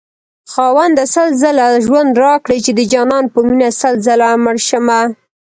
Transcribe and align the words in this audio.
خاونده 0.51 1.03
سل 1.13 1.27
ځله 1.41 1.67
ژوند 1.85 2.11
راكړې 2.25 2.57
چې 2.65 2.71
دجانان 2.79 3.25
په 3.33 3.39
مينه 3.47 3.69
سل 3.81 3.93
ځله 4.05 4.29
مړشمه 4.45 4.99